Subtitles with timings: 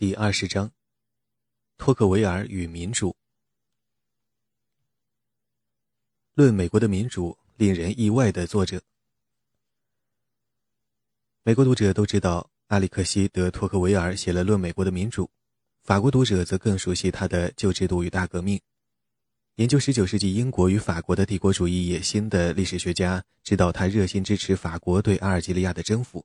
[0.00, 0.72] 第二十章：
[1.76, 3.14] 托克维尔与民主。
[6.32, 8.80] 论美国的民主，令人意外的作者。
[11.42, 15.24] 美国读者都知道，阿里克西·德·托克维尔写了《论美国的民主》，
[15.82, 18.56] 法国读者则更熟悉他的《旧制度与大革命》。
[19.56, 26.24] 研究19世纪英国与法国的帝国主义野心的历史学家知道，他热心支持法国对阿尔及利亚的征服。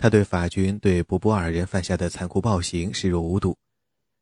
[0.00, 3.56] 他对法军对博波尔人犯下的残酷暴行视若无睹，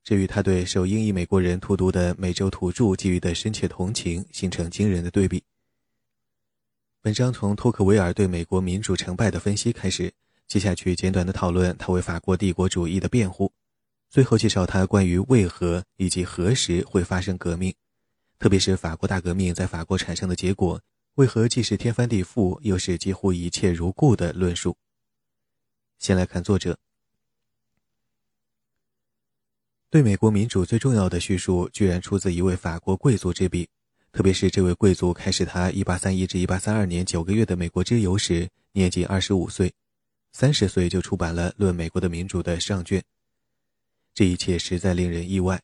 [0.03, 5.43] 这与他对受英裔美国人荼毒的美洲土著给予的深切同情形成惊人的对比。
[7.03, 10.11] 本章从托克维尔对美国民主成败的分析开始，
[10.49, 13.53] 接下去简短的讨论他为法国帝国主义的辩护，
[14.09, 17.75] 最后介绍他关于为何以及何时会发生革命，
[18.39, 20.81] 特别是法国大革命在法国产生的结果
[21.17, 24.75] 为何既是天翻地覆，又是几乎一切如故的论述。
[25.99, 26.79] 先来看作者
[29.89, 33.69] 对美国民主最重要的叙述，居然出自一位法国贵族之笔。
[34.13, 39.73] 特别是这位贵族开始他1831至1832年九个月的美国之游时，年仅25岁，
[40.33, 43.03] 三十岁就出版了《论美国的民主》的上卷。
[44.13, 45.63] 这一切实在令人意外。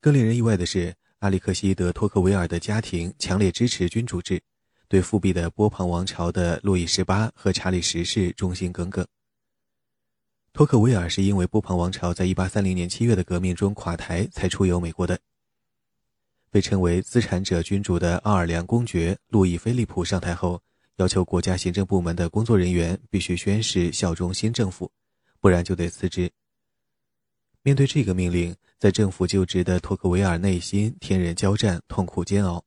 [0.00, 4.42] 更令人意外的是，阿里克西·德·托克维尔的家庭强烈支持君主制。
[4.90, 9.06] 对复辟的波旁王朝的路易十八和查理十世忠心耿耿。
[10.52, 15.16] 托克维尔是因为波旁王朝在1830年7月的革命中垮台才出游美国的。
[16.50, 20.60] 被称为资产者君主的奥尔良公爵路易菲利普上台后，
[20.96, 24.90] 要求国家行政部门的工作人员必须宣誓效忠新政府，
[25.38, 26.28] 不然就得辞职。
[27.62, 32.64] 面对这个命令，在政府就职的托克维尔内心天人交战，痛苦煎熬。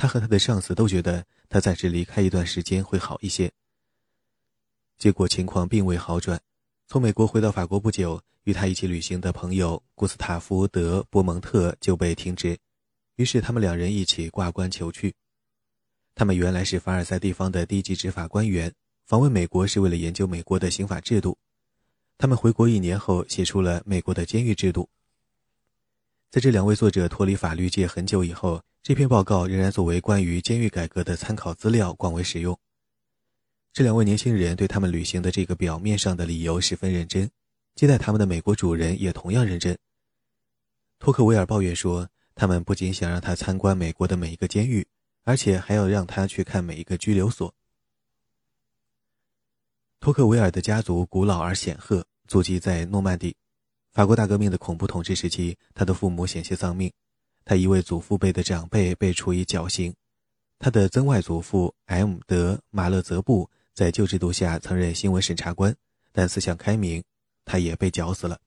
[0.00, 3.52] 他和他的上司都觉得他暂时离开一段时间会好一些。
[4.96, 6.40] 结果情况并未好转。
[6.86, 12.56] 从美国回到法国不久，与他一起旅行的朋友古斯塔夫·德·波蒙特就被停职，
[13.16, 15.14] 于是他们两人一起挂冠求去。
[16.14, 18.72] 他们原来是凡尔赛地方的低级执法官员，
[19.04, 21.36] 访问美国是为了研究美国的刑法制度。
[22.16, 24.88] 他们回国一年后，写出了美国的监狱制度。
[26.30, 28.62] 在这两位作者脱离法律界很久以后。
[28.82, 32.58] 这篇报告仍然作为关于监狱改革的参考资料广为使用。
[33.74, 37.30] 这两位年轻人对他们履行的这个表面上的理由十分认真，
[37.74, 39.76] 接待他们的美国主人也同样认真。
[40.98, 44.86] 托克维尔抱怨说，他们不仅想让他参观美国的每一个监狱，
[45.24, 47.54] 而且还要让他去看每一个拘留所。
[50.00, 53.36] 托克维尔的家族古老而显赫，祖籍在诺曼底。
[53.92, 56.90] 法国大革命的恐怖统治时期，他的父母险些丧命。
[57.44, 59.94] 他一位祖父辈的长辈被处以绞刑，
[60.58, 62.18] 他的曾外祖父 M.
[62.26, 65.74] 德马勒泽布在旧制度下曾任新闻审查官，
[66.12, 67.02] 但思想开明，
[67.44, 68.38] 他也被绞死了，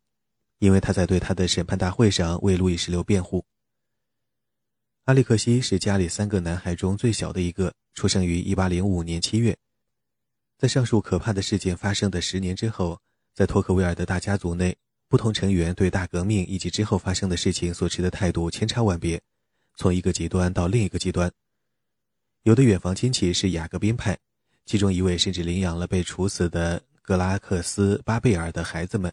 [0.59, 3.45] 因为他在对他的审判大会上为路易十六辩护。
[5.05, 9.57] 阿利克西是家里三个男孩中最小的一个，出生于1805年7月。
[10.57, 13.01] 在上述可怕的事件发生的十年之后，
[13.33, 14.77] 在托克维尔的大家族内。
[15.13, 19.21] 不同成员对大革命以及之后发生的事情所持的态度千差万别，
[19.75, 21.31] 从一个极端到另一个极端。
[22.41, 24.17] 有的远房亲戚是雅各宾派，
[24.65, 29.11] 其中一位甚至领养了被处死的格拉克斯·巴贝尔的孩子们；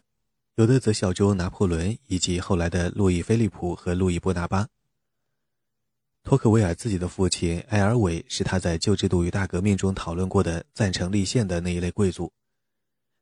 [0.55, 4.67] 有的则效忠拿破仑以及后来的路易·菲利普和路易·波拿巴。
[6.23, 12.33] 托克维尔自己的父亲埃尔韦是他在旧制度与大革命中讨论过的赞成立宪的那一类贵族。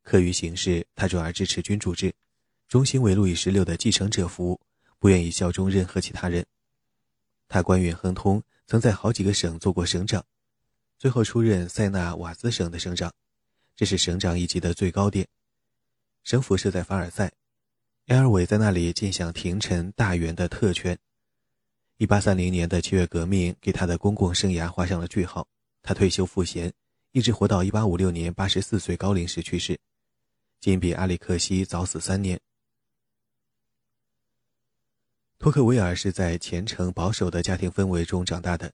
[0.02, 2.14] 课于形式，他转而支持君主制。
[2.70, 4.62] 忠心为路易十六的继承者服务，
[5.00, 6.46] 不愿意效忠任何其他人。
[7.48, 10.24] 他官运亨通，曾在好几个省做过省长，
[11.00, 13.12] 最后出任塞纳瓦兹省的省长，
[13.76, 15.28] 这是省长一级的最高点。
[16.24, 17.32] 省府设在凡尔赛，
[18.06, 20.96] 埃尔韦在那里尽享廷臣大员的特权。
[21.98, 25.48] 一八三零年的七月革命给他的公共生涯画上了句号。
[25.82, 26.72] 他退休赋闲，
[27.14, 29.76] 一直活到一八五六年八十四岁高龄时去世，
[30.60, 32.40] 仅比阿里克西早死三年。
[35.40, 38.74] 托克维尔是在虔诚保守的家庭氛围中长大的，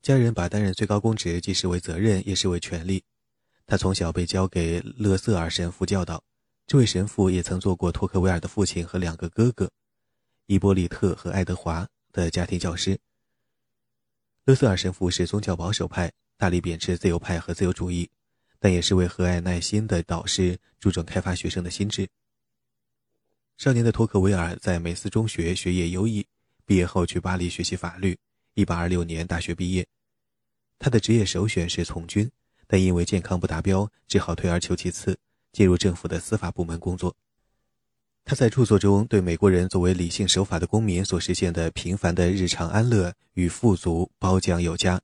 [0.00, 3.02] 家人把担任最高公职既视为责任，也视为权利。
[3.66, 6.22] 他从小被交给勒瑟尔神父教导，
[6.68, 9.68] 这位神父也曾做过托克维尔的父亲和两个哥哥，
[10.46, 12.96] 伊波利特和爱德华的家庭教师。
[14.44, 18.08] 勒瑟尔神父是宗教保守派，大力贬斥自由派和自由主义，
[18.60, 22.08] 但也是位和蔼耐心的导师，注重开发学生的心智。
[23.58, 26.24] 少年的托克维尔在美斯中学学业优异，
[26.64, 28.16] 毕业后去巴黎学习法律。
[28.54, 29.84] 1826年大学毕业，
[30.78, 32.30] 他的职业首选是从军，
[32.68, 35.18] 但因为健康不达标，只好退而求其次，
[35.50, 37.16] 进入政府的司法部门工作。
[38.24, 45.00] 他在著作中对美国人作为理性守法的公民所实现的平凡的日常安乐与富足褒奖有加，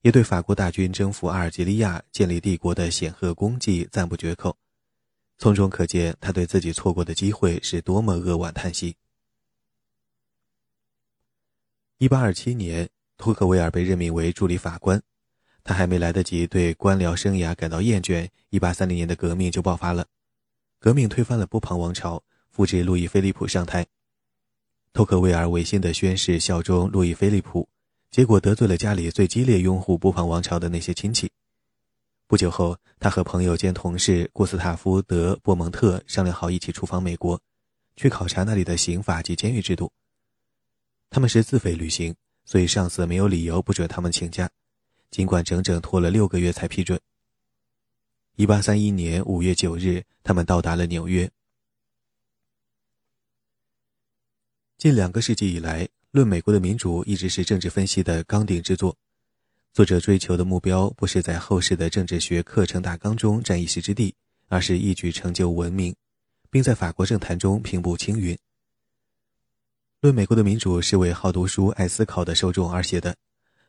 [0.00, 4.56] 也对法国大军征服阿尔及利亚、建立帝国的显赫功绩赞不绝口。
[5.38, 8.96] 从中可见，他对自己错过的机会是多么扼腕叹息。
[11.98, 15.02] 一八二七年，托克维尔被任命为助理法官，
[15.62, 20.06] 他还没来得及对官僚生涯感到厌倦，一八三零年的革命就爆发了。
[20.78, 23.86] 革命推翻了波旁王朝，复制路易菲利普上台。
[24.92, 27.68] 托克维尔违心的宣誓效忠路易菲利普，
[28.10, 31.30] 结果得罪了家里最激烈拥护波旁王朝的那些亲戚。
[32.28, 37.40] 不久后，他和朋友兼同事古斯塔夫·德·波蒙特商量好一起出访美国，
[37.94, 39.92] 去考察那里的刑法及监狱制度。
[41.08, 42.12] 他们是自费旅行，
[42.44, 44.50] 所以上司没有理由不准他们请假，
[45.08, 47.00] 尽管整整拖了六个月才批准。
[48.34, 51.30] 一八三一年五月九日，他们到达了纽约。
[54.78, 58.96] 近两个世纪以来，《论美国的民主》一直是政治分析的纲顶之作。
[59.76, 64.14] 作者追求的目标不是在后世的政治学课程大纲中占一席之地，
[64.48, 65.94] 而是一举成就文明，
[66.48, 68.34] 并在法国政坛中平步青云。
[70.00, 73.14] 《论美国的民主》是为好读书、爱思考的受众而写的。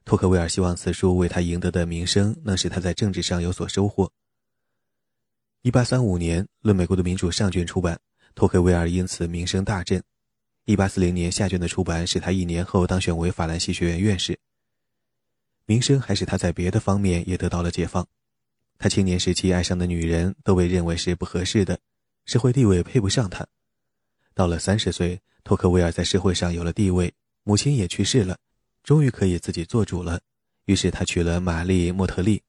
[0.06, 4.10] 托克维尔希望此书为他赢得的名声能使他在政治上有所收获。
[5.64, 8.00] 1835年，《论美国的民主》上卷出版，
[8.34, 10.02] 托克维尔因此名声大振。
[10.68, 14.40] 1840年下卷的出版使他一年后当选为法兰西学院院士。
[15.68, 18.08] 名声还使他在别的方面也得到了解放。
[18.80, 21.78] 他青年时期爱上的女人都被认为是不合适的，
[22.26, 23.46] 社会地位配不上他。
[24.34, 28.38] 到了三十岁，托克维尔在社会上有了地位，母亲也去世了，
[28.82, 30.22] 终于可以自己做主了。
[30.66, 32.42] 于是他娶了玛丽·莫特利。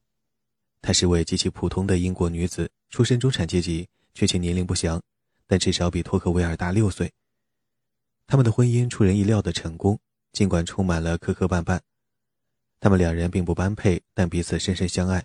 [0.81, 5.01] 她是位极其普通的英国女子，出身中产阶级，确切年龄不详，
[5.45, 7.11] 但至少比托克维尔大六岁。
[8.27, 9.99] 他们的婚姻出人意料的成功，
[10.31, 11.81] 尽管充满了磕磕绊绊。
[12.79, 15.23] 他们两人并不般配，但彼此深深相爱。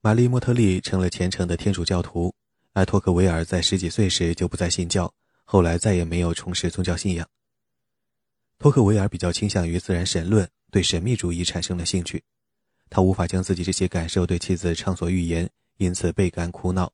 [0.00, 2.34] 玛丽·莫特利成了虔诚的天主教徒，
[2.72, 5.12] 而托克维尔在十几岁时就不再信教，
[5.44, 7.28] 后来再也没有重拾宗教信仰。
[8.58, 12.22] 托克维尔比较倾向于自然神论，对神秘主义产生了兴趣。
[12.90, 15.48] 他无法将自己这些感受对妻子畅所欲言，
[15.78, 16.92] 因此倍感苦恼，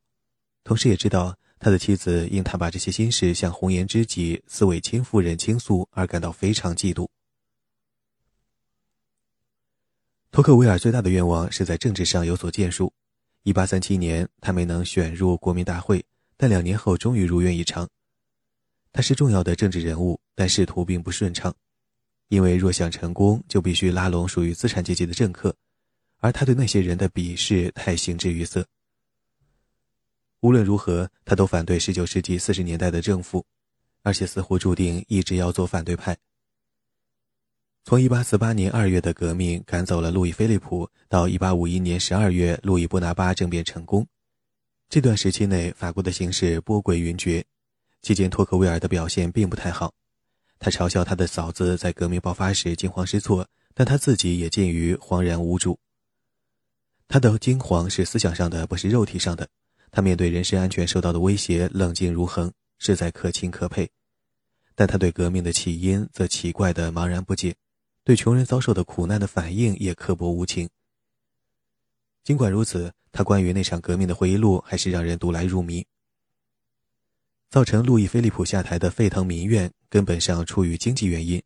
[0.62, 7.08] 同时也知道他的妻子因他把这些心事向红颜知己斯韦钦夫人倾诉而感到非常嫉妒。
[10.30, 12.92] 托克维尔最大的愿望是在政治上有所建树。
[13.44, 16.04] 1837年，他没能选入国民大会，
[16.36, 17.88] 但两年后终于如愿以偿。
[18.92, 21.54] 他是重要的政治人物，但仕途并不顺畅，
[22.28, 25.54] 因为若想成功，就必须拉拢属于资产阶级的政客，
[26.18, 28.66] 而他对那些人的鄙视太形之于色。
[30.40, 33.44] 无论如何，他都反对19世纪40年代的政府，
[34.02, 36.16] 而且似乎注定一直要做反对派。
[37.88, 44.06] 从1848年2月的革命赶走了路易菲利普，到1851年12月路易波拿巴政变成功，
[44.90, 47.42] 这段时期内，法国的形势波诡云谲。
[48.02, 49.94] 期间，托克维尔的表现并不太好，
[50.58, 55.78] 他嘲笑他的嫂子在革命爆发时惊慌失措，但他自己也近于惶然无主。
[57.08, 59.48] 他的惊慌是思想上的，不是肉体上的。
[59.90, 63.88] 他面对人身安全受到的威胁，冷静如恒，实在可亲可佩。
[64.74, 67.56] 但他对革命的起因则奇怪的茫然不解。
[68.08, 70.66] 对穷人遭受的苦难的反应也刻薄无情。
[72.24, 75.84] 尽管如此，他关于那场革命的回忆录还是让人读来入迷。
[77.50, 81.42] 造成路易菲利普下台的沸腾民怨，根本上出于经济原因。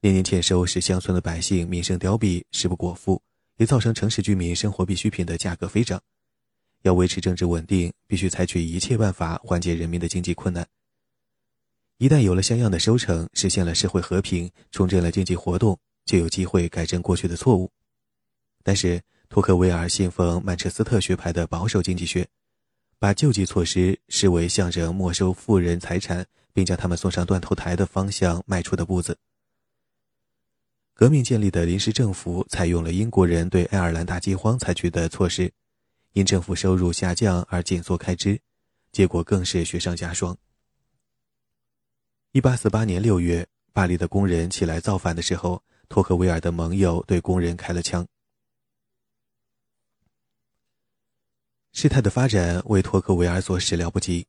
[0.00, 3.20] 年年欠收使乡村的百姓民生凋敝，食不果腹，
[3.56, 6.00] 也造成城市居民生活必需品的价格飞涨。
[6.82, 10.64] 要维持政治稳定，必须采取一切办法缓解人民的经济困难。
[11.98, 15.76] 一旦有了像样的收成，实现了社会和平，重振了经济活动。
[16.06, 17.70] 就有机会改正过去的错误，
[18.62, 22.28] 但是托克维尔信奉曼彻斯特学派的保守经济学，
[23.00, 29.18] 把救济措施视为向着没收富人财产并将他们送上断头台的方向迈出的步子。
[30.94, 35.52] 革命建立的临时政府采用了英国人对爱尔兰大饥荒采取的措施，
[36.12, 38.40] 因政府收入下降而紧缩开支，
[38.92, 40.38] 结果更是雪上加霜。
[42.30, 45.64] 一八四八年六月，巴黎的工人起来造反的时候。
[45.88, 48.06] 托克维尔的盟友对工人开了枪。
[51.72, 54.26] 事态的发展为托克维尔所始料不及。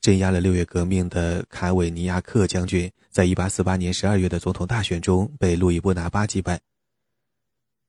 [0.00, 6.60] 镇压了六月革命的卡韦尼亚克将军，在一八四八年十二月的总统大选中被路易波拿巴击败。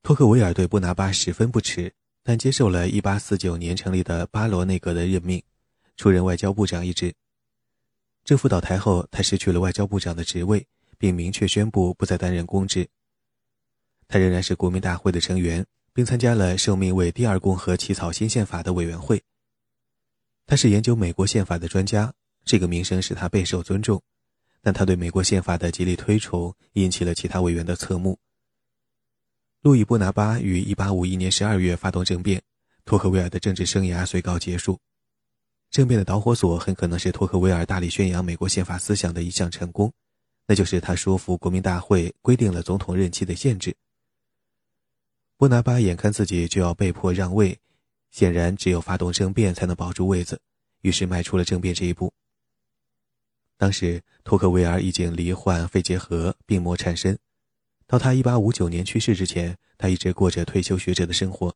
[0.02, 1.94] 托克维尔对波拿巴十分不耻，
[2.24, 5.44] 但接受了一八四九年成立的巴罗内阁的任命，
[5.98, 7.14] 出任外交部长一职。
[8.24, 10.66] 政府倒台后，他失去了外交部长的职位，
[10.98, 12.88] 并明确宣布不再担任公职。
[14.08, 19.22] 他仍然是国民大会的成员，并参加了受命为第二共和起草新宪法的委员会。
[20.46, 24.02] 他是研究美国宪法的专家，这个名声使他备受尊重。
[24.62, 28.18] 但他对美国宪法的极力推崇引起了其他委员的侧目。
[29.62, 32.42] 路易·波拿巴于1851年12月发动政变，
[32.84, 34.80] 托克维尔的政治生涯遂告结束。
[35.70, 39.92] 政变的导火索很可能是托克维尔大力宣扬美国宪法思想的一项成功，
[40.48, 43.76] 那就是他说服国民大会规定了总统任期的限制。
[45.46, 47.60] 波拿巴眼看自己就要被迫让位，
[48.10, 50.42] 显然只有发动政变才能保住位子，
[50.82, 52.12] 于是迈出了政变这一步。
[53.56, 57.16] 当时，托克维尔已经罹患肺结核，病魔缠身。
[57.86, 61.56] 到他1859年去世之前，他一直过着退休学者的生活。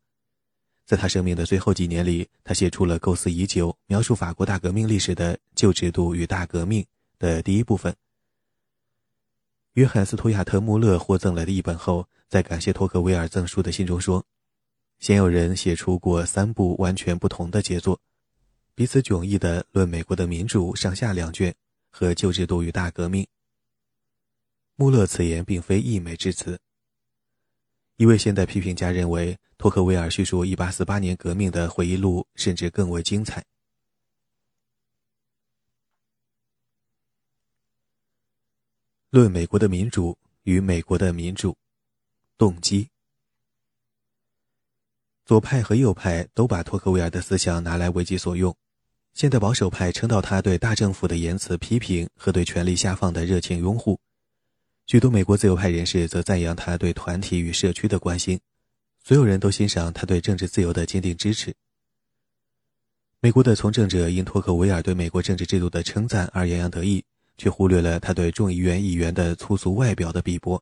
[0.85, 6.83] 在他生命的最后几年里，他写出了构思已久、描述法国大革命历史的《旧制度与大革命》
[7.17, 7.95] 的第一部分。
[9.73, 14.25] 约翰·斯图亚特·穆勒获赠了的一本后，在感谢托克维尔赠书的信中说
[14.99, 17.99] ：“鲜有人写出过三部完全不同的杰作，
[18.75, 21.55] 彼此迥异的《论美国的民主》上下两卷。”
[21.91, 23.25] 和旧制度与大革命。
[24.75, 26.59] 穆勒此言并非溢美之词。
[27.97, 33.43] 一位现代批评家认为，托克维尔叙述1848年革命的回忆录甚至更为精彩。
[39.11, 41.57] 论美国的民主与美国的民主
[42.37, 42.87] 动机。
[45.25, 48.55] 左派和右派都把托克维尔的思想拿来为己所用。
[49.13, 53.99] 现代保守派称道他对大政府的言辞批评和对权力下放的热情拥护，
[54.85, 58.39] 许多美国自由派人士则赞扬他对团体与社区的关心，
[59.03, 61.51] 所有人都欣赏他对政治自由的坚定支持。
[63.19, 67.03] 美国的从政者因托克维尔对美国政治制度的称赞而洋洋得意，
[67.39, 70.61] 却忽略了他对众议院议员的粗俗外表的鄙薄。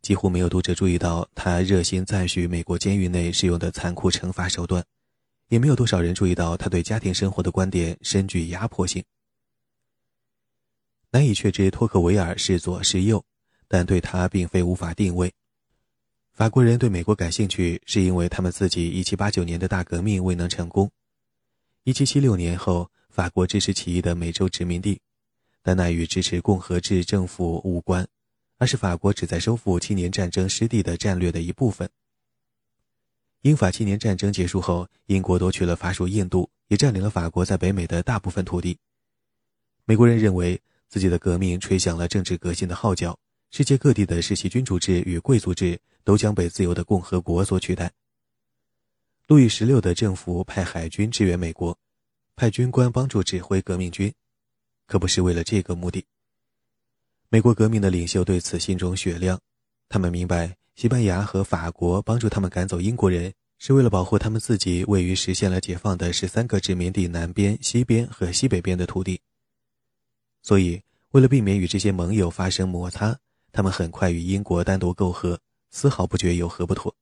[0.00, 4.82] 几乎没有读者注意到他热心赞许美国监狱内使用的残酷惩罚手段。
[5.48, 9.04] 也没有多少人注意到他对家庭生活的观点深具压迫性。
[11.10, 13.22] 难以确知托克维尔是左是右，
[13.68, 15.30] 但对他并非无法定位。
[16.32, 20.90] 法国人对美国感兴趣，是因为他们自己1789年的大革命未能成功。
[21.84, 24.98] 1776年后，法国支持起义的美洲殖民地，
[25.62, 28.06] 但那与支持共和制政府无关，
[28.58, 31.88] 而是法国旨在收复七年战争失地的战略的一部分。
[33.42, 38.78] 英法七年战争结束后，英国夺取了法属印度，也占领了法国在北美的大部分土地。
[39.84, 43.18] 美国人认为自己的革命吹响了政治革新的号角，
[43.50, 47.92] 世界各地的世袭君主制与贵族制都将被自由的共和国所取代。
[49.26, 51.76] 路易十六的政府派海军支援美国，
[52.36, 54.12] 派军官帮助指挥革命军，
[54.86, 56.04] 可不是为了这个目的。
[57.28, 59.40] 美国革命的领袖对此心中雪亮，
[59.88, 60.56] 他们明白。
[60.74, 69.20] 西班牙和法国帮助他们赶走英国人，是为了保护他们自己位于实现了解放的十三个殖民地南边、西边和西北边的土地。
[70.42, 73.18] 所以，为了避免与这些盟友发生摩擦，
[73.52, 75.38] 他们很快与英国单独媾和，
[75.70, 76.96] 丝毫不觉有何不妥。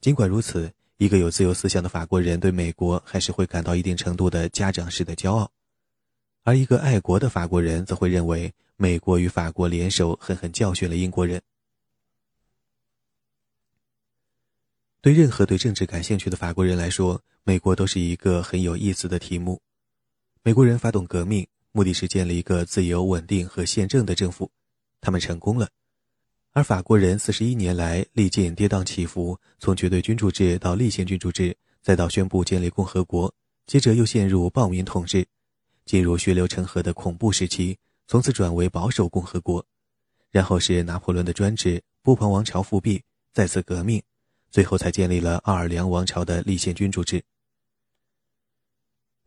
[0.00, 5.50] 尽管如此，一个有自由思想的法国人对美国还是会感到一定程度的家长式的骄傲，
[6.46, 11.42] 而一个爱国的法国人则会认为美国与法国联手狠狠教训了英国人。
[15.00, 19.60] 对任何对政治感兴趣的法国人来说，美国都是一个很有意思的题目。
[20.44, 24.48] 美国人发动革命，目的是建立一个自由、稳定和宪政的政府，
[25.00, 25.68] 他们成功了。
[26.52, 33.34] 而法国人四十一年来历尽跌宕起伏，从绝对君主制到立宪君主制，再到宣布建立共和国，
[33.66, 35.26] 接着又陷入暴民统治，
[35.86, 39.64] 进入血流成河的恐怖时期，从此转为保守共和国，
[40.30, 43.02] 然后是拿破仑的专制，波旁王朝复辟，
[43.32, 44.02] 再次革命。
[44.48, 47.22] 最后才建立了奥尔良王朝的立宪君主制。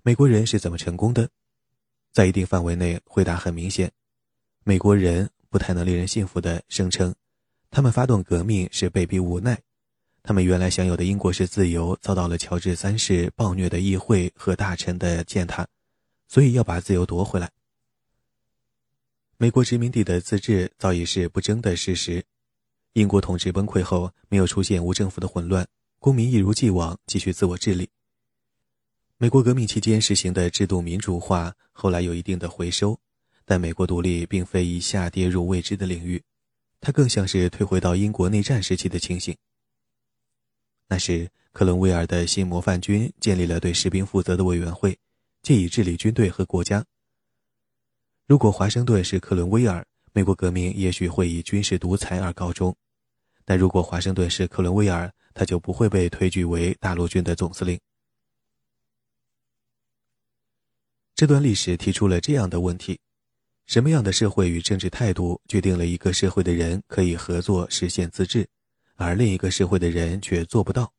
[0.02, 1.30] 美国人是怎么成功的？
[2.12, 3.92] 在一定范围内，回答很明显：
[4.64, 7.14] 美国人不太能令人信服的声称，
[7.70, 9.62] 他们发动革命是被逼无奈，
[10.24, 15.68] 他们原来享有的英国式自由遭到了乔治三世暴虐的议会和大臣的践踏，
[16.30, 17.52] 所以要把自由夺回来。
[19.36, 22.24] 美国殖民地的自治早已是不争的事实。
[22.94, 25.68] 英国统治崩溃后，没有出现无政府的混乱，
[25.98, 27.90] 公民一如既往继续自我治理。
[29.18, 33.00] 美国革命期间实行的制度民主化后来有一定的回收，
[33.46, 36.24] 但美国独立并非一下跌入未知的领域，
[36.80, 39.36] 它更像是退回到英国内战时期的情形。
[40.88, 44.98] 那时，克伦威尔的新模范军建立了对士兵负责的委员会，
[45.42, 46.86] 借以治理军队和国家。
[48.26, 52.74] 如果华盛顿是克伦威尔，美国革命也许会以军事独裁而告终；
[53.46, 57.80] 但如果华盛顿是克伦威尔，他就不会被推举为大陆军的总司令。
[61.16, 63.00] 这段历史提出了这样的问题：
[63.66, 68.48] 什么样的社会与政治态度决定了一个社会的人可以合作实现自治，
[68.96, 70.94] 而另一个社会的人却做不到？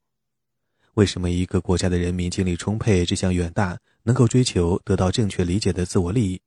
[0.95, 6.41] 为什么一个国家的人民精力充沛、志向远大，能够追求得到正确理解的自我利益，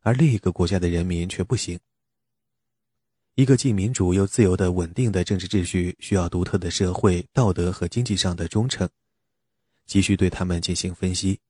[0.00, 1.78] 而另一个国家的人民却不行？
[3.36, 8.88] 一个既民主又自由的稳定的政治秩序，需要独特的社会道德和经济上的忠诚，
[9.86, 11.40] 急需对他们进行分析。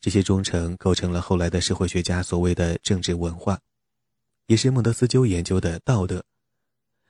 [0.00, 3.60] 这些忠诚构成了后来的社会学家所谓的政治文化，
[4.46, 6.24] 也是孟德斯鸠研究的道德。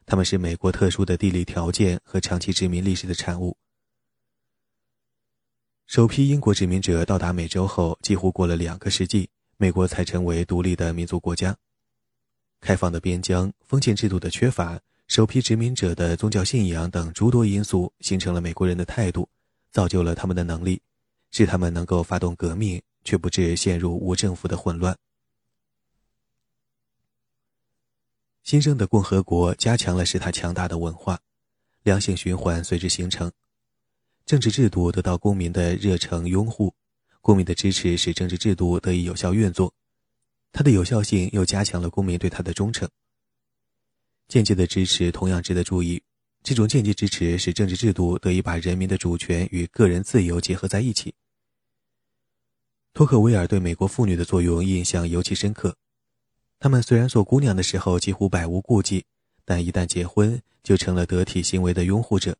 [0.05, 3.57] 他们是美国特殊的地理条件和长期殖民历史的产物。
[5.91, 11.57] 首批英国殖民者到达美洲后，几乎过了两个世纪，美国才成为独立的民族国家。
[12.61, 14.79] 开放的边疆、封建制度的缺乏、
[15.09, 19.29] 首批殖民者的宗教信仰等诸多因素，形成了美国人的态度，
[19.73, 20.81] 造就了他们的能力。
[21.33, 24.97] 使他们能够发动革命，却不致陷入无政府的混乱。
[28.45, 31.19] 新生的共和国加强了使它强大的文化，
[31.83, 33.33] 良性循环随之形成。
[34.27, 36.75] 政治制度得到公民的热诚拥护，
[37.21, 39.75] 公民的支持使政治制度得以有效运作，
[40.53, 42.89] 它的有效性又加强了公民对它的忠诚。
[44.29, 46.03] 间接的支持同样值得注意。
[46.43, 51.13] 这种间接支持使政治制度得以把人民的主权与个人自由结合在一起。
[52.95, 55.77] 托克维尔对美国妇女的作用印象尤其深刻。
[56.59, 59.05] 她们虽然做姑娘的时候几乎百无顾忌，
[59.45, 62.39] 但一旦结婚，就成了得体行为的拥护者。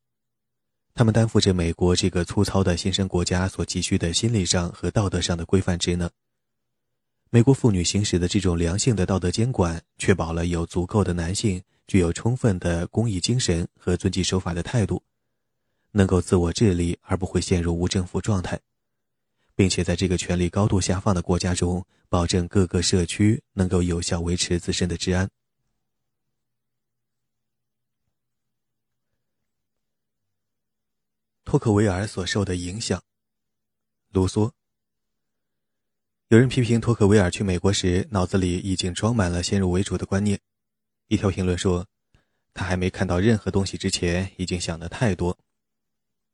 [0.93, 6.09] 他们担负着美国这个粗糙的新生国家所急需的心理上和道德上的规范职能。
[7.29, 11.63] 美国妇女行使的这种良性的道德监管，确保了有足够的男性。
[11.87, 15.03] 具有充分的公益精神和遵纪守法的态度，
[15.91, 18.57] 能够自我治理而不会陷入无政府状态，
[19.55, 25.29] 并且在这个权力高度下放的国家中，保证各个社区能够有效维持自身的治安。
[31.43, 33.01] 托克维尔所受的影响，
[34.11, 34.51] 卢梭。
[36.29, 40.39] 有人批评托克维尔去美国时，脑子里已经装满了先入为主的观念。
[41.07, 41.87] 一条评论说
[42.53, 45.37] ：“他还没看到任何东西之前，已经想得太多。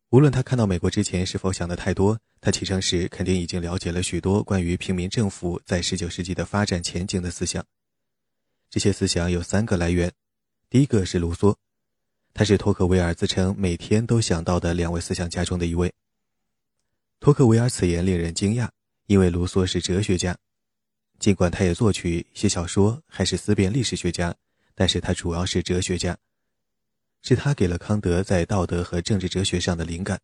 [0.10, 7.66] 无论他看到美国之前是否想得太多，他启程时肯定已经了解了许多关于平民政府在19世纪的发展前景的思想。
[8.70, 10.12] 这些思想有三个来源：
[10.70, 11.56] 第一个是卢梭，
[12.38, 15.92] 他是托克维尔自称每天都想到的两位思想家中的一位。
[17.20, 18.70] 托克维尔此言令人惊讶，
[19.08, 20.38] 因为卢梭是哲学家，
[21.18, 24.36] 尽管他也作曲、写小说，还是思辨历史学家。”
[24.76, 26.16] 但是他主要是哲学家，
[27.24, 30.22] 是他给了康德在道德和政治哲学上的灵感。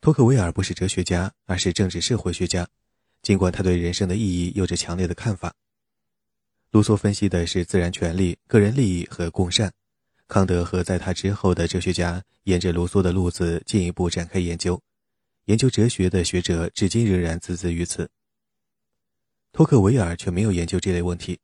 [0.00, 2.68] 托克维尔不是哲学家，而是政治社会学家，
[3.22, 5.56] 尽管他对人生的意义有着强烈的看法。
[6.70, 9.72] 卢梭分析的是自然权利、个人利益和共善，
[10.28, 14.80] 康德和在他之后的哲学家沿着卢梭的路子进一步展开研究，
[15.46, 18.10] 研究哲学的学者至今仍然孜孜于此。
[19.52, 21.40] 托克维尔却没有研究这类问题。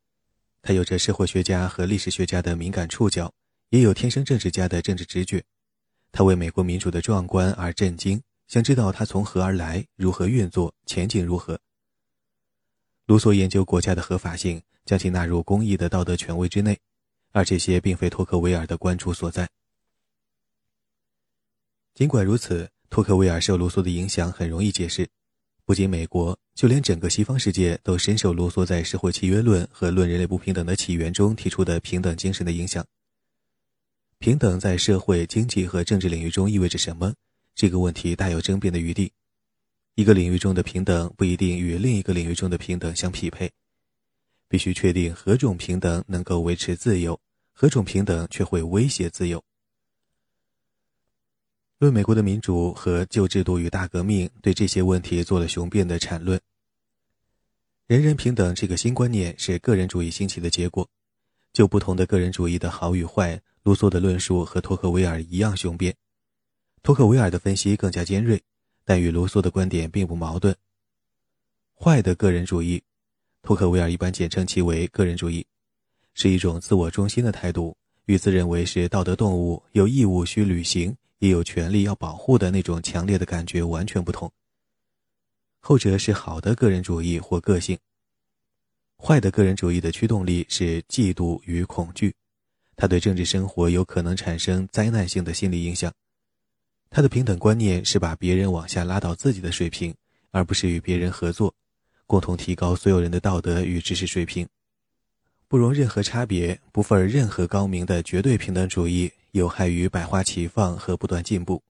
[0.60, 3.32] 他有着社会学家和历史学家的敏感触角，
[3.70, 5.42] 也有天生政治家的政治直觉。
[6.12, 11.58] 他为美国民主的壮观而震惊，想知道它从何而来，如何运作，前景如何。
[13.06, 16.78] 卢梭研究国家的合法性，将其纳入公益的道德权威之内，
[17.34, 19.50] 而这些并非托克维尔的关注所在。
[21.92, 25.08] 尽管如此，托克维尔受卢梭的影响很容易解释。
[25.64, 32.86] 不仅美国，就连整个西方世界都深受卢梭在《社会契约论》和《论人类不平等的起源》中提出的平等精神的影响。
[34.18, 37.14] 平等在社会、经济和政治领域中意味着什么？
[37.56, 39.10] 这个问题大有争辩的余地。
[39.96, 43.50] 一个领域中的平等不一定与另一个领域中的平等相匹配。
[44.54, 47.20] 必须确定何种平等能够维持自由，
[47.52, 49.42] 何种平等却会威胁自由。
[51.78, 56.40] 论美国的民主和旧制度与大革命对这些问题做了雄辩的阐论。
[57.88, 60.88] 人人平等这个新观念是个人主义兴起的结果。
[61.52, 65.96] 就不同的个人主义的好与坏，卢梭的论述和托克维尔一样雄辩。
[66.84, 68.40] 托克维尔的分析更加尖锐，
[68.84, 70.54] 但与卢梭的观点并不矛盾。
[71.74, 72.84] 坏的个人主义，
[73.44, 75.46] 托克维尔一般简称其为个人主义，
[76.14, 77.76] 是一种自我中心的态度，
[78.06, 80.96] 与自认为是道德动物，有义务需履行。
[81.20, 84.30] 也有权利要保护的那种强烈的感觉完全不同。
[85.60, 87.78] 后者是好的个人主义或个性，
[88.98, 92.14] 坏的个人主义的驱动力是嫉妒与恐惧，
[92.76, 95.90] 他对政治生活有可能产生灾难性的心理影响。
[96.90, 99.94] 他的平等观念是把别人往下拉到自己的水平，
[100.30, 101.54] 而不是与别人合作，
[102.06, 104.46] 共同提高所有人的道德与知识水平。
[105.48, 111.62] 不容任何差别、不负任何高明的绝对平等主义，有害于百花齐放和不断进步。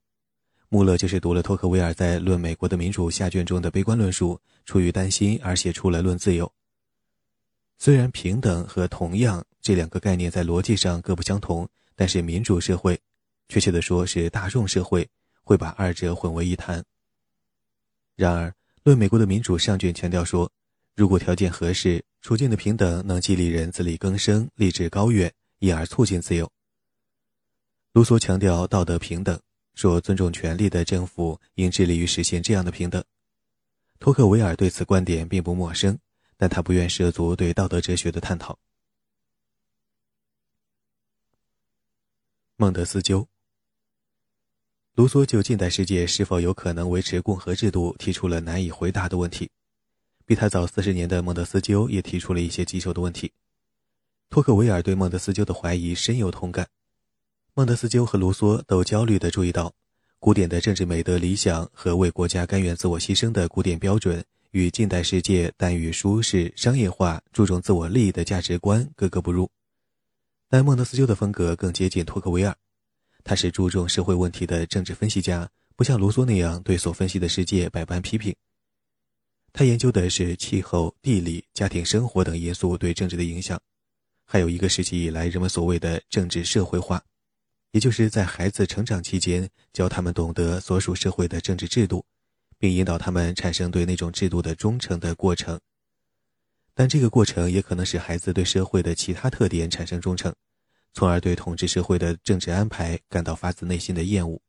[0.69, 6.45] 穆勒就是读了托克维尔在《论美国的民主》下卷中的悲观论述，出于担心而写出了《论自由》。
[7.77, 12.99] 虽然平等和同样这两个概念在逻辑上各不相同，但是民主社会，
[13.49, 15.07] 确切的说是大众社会，
[15.43, 16.83] 会把二者混为一谈。
[18.15, 18.49] 然而，
[18.85, 20.49] 《论美国的民主》上卷强调说，
[20.95, 22.01] 如果条件合适。
[22.21, 26.51] 处境的平等能激励人自力更生、立志高远，因而促进自由。
[27.93, 29.39] 卢梭强调道德平等，
[29.75, 33.03] 说尊重权力的政府应致力于实现这样的平等。
[33.99, 35.95] 托克维尔对此观点并不陌生，
[36.35, 38.57] 但他不愿涉足对道德哲学的探讨。
[42.55, 43.27] 孟德斯鸠，
[44.95, 49.49] 卢梭就近代世界是否有可能维持共和制度提出了难以回答的问题。
[50.25, 53.33] 比他早四十年的孟德斯鸠也提出了一些棘手的问题。
[54.29, 56.65] 托克维尔对孟德斯鸠的怀疑深有同感。
[57.53, 59.73] 孟德斯鸠和卢梭都焦虑地注意到，
[60.17, 69.51] 古典的政治美德理想和为国家甘愿自我牺牲的古典标准与近代世界耽于舒适、商业化、注重自我利益的价值观格格不入。
[70.49, 72.55] 但孟德斯鸠的风格更接近托克维尔，
[73.25, 78.33] 他是注重社会问题的政治分析家，不像卢梭那样对所分析的世界百般批评。
[79.51, 83.59] 他研究的是气候、地理、家庭生活等因素对政治的影响，
[84.25, 87.03] 还有一个时期以来人们所谓的政治社会化，
[87.71, 92.05] 也就是在孩子成长期间教他们懂得所属社会的政治制度，
[92.59, 95.59] 并引导他们产生对那种制度的忠诚的过程。
[96.75, 100.31] 但这个过程也可能使孩子对社会的其他特点产生忠诚，
[100.95, 104.41] 从而对统治社会的政治安排感到发自内心的厌恶。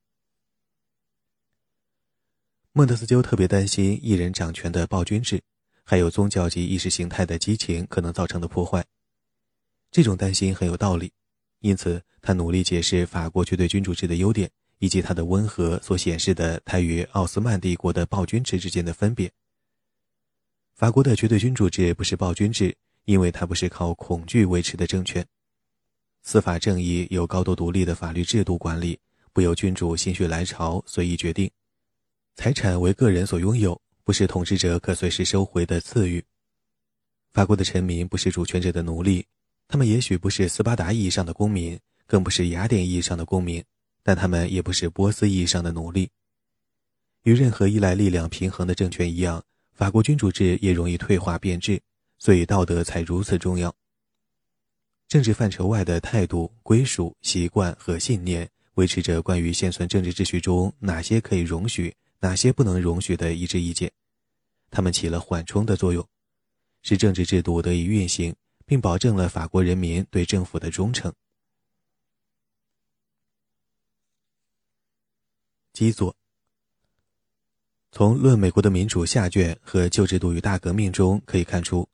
[2.71, 5.43] 孟德斯鸠特别担心一人掌权的暴君制，
[5.83, 8.85] 还有宗教及意识形态的激情可能造成的破坏。
[9.91, 11.13] 这种担心很有道理，
[11.61, 19.33] 因此他努力解释法国绝对君主制的优点，以及它的温和所显示的它与奥斯曼帝国的暴君制之间的分别。
[20.75, 25.27] 法国的绝对君主制不是暴君制，因为它不是靠恐惧维持的政权。
[26.27, 28.99] 司法正义由高度独立的法律制度管理，
[29.33, 31.49] 不由君主心血来潮随意决定。
[32.35, 36.23] 财产为个人所拥有，不是统治者可随时收回的赐予。
[37.33, 39.25] 法国的臣民不是主权者的奴隶，
[39.69, 43.63] 他们也许不是斯巴达意义上的公民，更不是雅典意义上的公民，
[44.03, 46.11] 但他们也不是波斯意义上的奴隶。
[47.23, 49.41] 与任何依赖力量平衡的政权一样，
[49.75, 51.81] 法国君主制也容易退化变质，
[52.19, 53.73] 所以道德才如此重要。
[55.09, 61.95] 政治范畴外的态度、归属、习惯和信念，维持着关于现存政治秩序中哪些可以容许。
[62.19, 63.93] 哪些不能容许的一致意见，
[64.71, 66.05] 他们起了缓冲的作用，
[66.83, 71.13] 使政治制度得以运行，并保证了法国人民对政府的忠诚。
[75.75, 76.17] 基佐
[77.93, 81.87] 从《论美国的民主》下卷和《旧制度与大革命》中可以看出，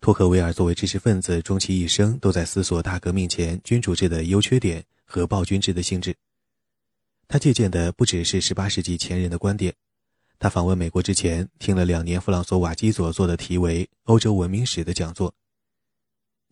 [0.00, 6.14] 托克维尔作为知识分子，终其一生都在思索大革命前君主制的优缺点和暴君制的性质。
[7.26, 9.74] 他借鉴的不只是18世纪前人的观点。
[10.38, 15.34] 他访问美国之前，听了两年弗朗索瓦基佐做的题为《欧洲文明史》的讲座。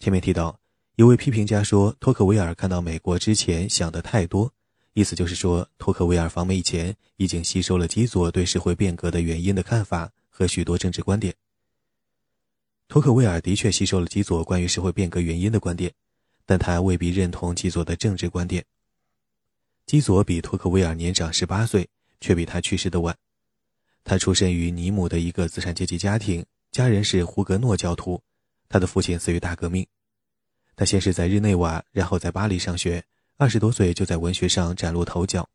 [0.00, 0.58] 前面提到，
[0.96, 4.52] 一位批评家说，托克维尔看到美国之前想的太多，
[4.92, 11.32] 意思就是说，托克维尔访美以前已经吸收了基佐对社会变革的原因的看法和许多政治观点。
[12.88, 15.92] 托克维尔的确吸收了基佐关于社会变革原因的观点，
[16.44, 18.64] 但他未必认同基佐的政治观点。
[19.86, 21.88] 基佐比托克维尔年长十八岁，
[22.20, 23.16] 却比他去世的晚。
[24.04, 28.22] 他出身于尼姆的一个资产阶级家庭，家人是胡格诺教徒。
[28.68, 29.86] 他的父亲死于大革命。
[30.74, 33.04] 他先是在日内瓦，然后在巴黎上学。
[33.36, 35.48] 二十多岁就在文学上崭露头角。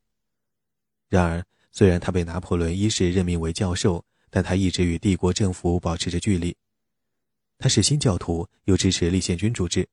[1.08, 6.56] 然而，虽然他被拿破仑一世任命为教授，但他一直与帝国政府保持着距离。
[7.62, 9.88] 他是新教徒，又支持立宪君主制，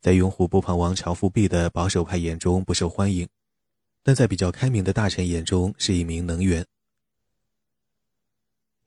[0.00, 3.28] 在拥护波旁王朝复辟的保守派眼中不受欢迎。
[4.02, 6.66] 但在比较开明的大臣眼中是一名能源。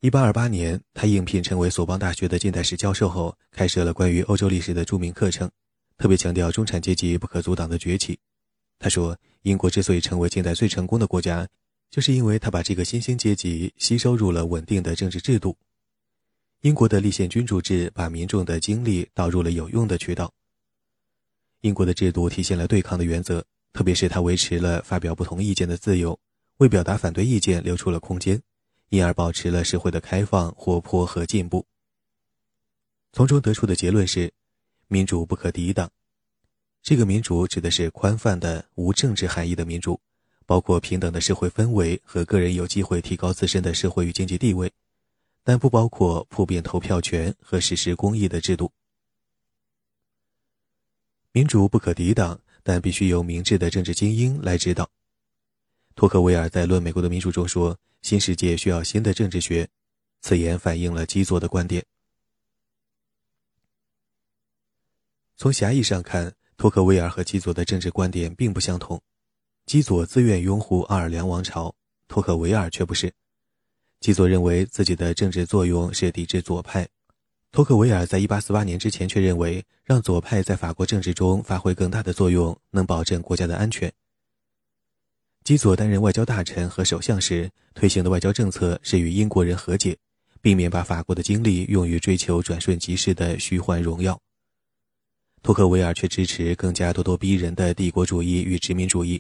[0.02, 5.50] 一八二八年，他应聘成为索邦大学的近代史教授后，开设了关于欧洲历史的著名课程，
[5.98, 8.20] 特别强调中产阶级不可阻挡的崛起。
[8.78, 11.48] 他说：“英国之所以成为近代最成功的国家，
[11.90, 15.56] 就是因为他把这个新兴阶级吸收入了稳定的政治制度。”
[16.66, 20.34] 英国的立宪君主制把民众的精力导入了有用的渠道。
[21.62, 26.20] 英国的制度体现了对抗的原则，特别是它维持了发表不同意见的自由，
[26.58, 28.42] 为表达反对意见留出了空间，
[28.90, 31.64] 因而保持了社会的开放、活泼和进步。
[33.14, 34.34] 从中得出的结论是，
[34.88, 35.88] 民主不可抵挡。
[36.82, 40.02] 这个民主指的是宽泛的、无政治含义的民主，
[40.48, 44.74] 包括平等的社会氛围和个人有机会提高自身的社会与经济地位。
[45.48, 48.72] 但不包括普遍投票权和实施公益的制度。
[51.32, 54.90] 民主不可抵挡，但必须由明智的政治精英来指导。
[55.94, 59.70] 托克维尔在《论美国的民主》中说：“新世界需要新的政治学。”
[60.22, 61.86] 此言反映了基佐的观点。
[65.38, 69.00] 从狭义上看，托克维尔和基佐的政治观点并不相同。
[69.68, 71.76] 基佐自愿拥护奥尔良王朝，
[72.08, 73.14] 托克维尔却不是。
[74.06, 76.88] 基佐认为自己的政治作用是抵制左派，
[77.52, 83.92] 托克维尔在1848年之前却认为让左派在法国政治中发挥更大的作用，能保证国家的安全。
[85.44, 89.98] 基佐担任外交大臣和首相时推行的外交政策是与英国人和解，
[90.40, 94.22] 避免把法国的精力用于追求转瞬即逝的虚幻荣耀。
[95.42, 99.20] 托克维尔却支持更加咄咄逼人的帝国主义与殖民主义。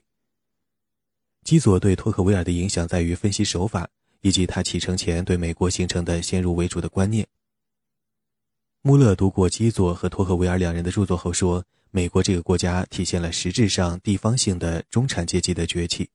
[1.43, 3.89] 基佐对托克维尔的影响在于分析手法。
[4.25, 7.27] 以及他启程前对美国形成的先入为主的观念。
[8.81, 16.09] 穆勒读过基佐和托克维尔两人的著作后说：“美国这个国家体现了实质上地方性的中产阶级的崛起。”